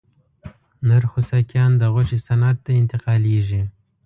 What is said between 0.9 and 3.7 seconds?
خوسکایان د غوښې صنعت ته انتقالېږي.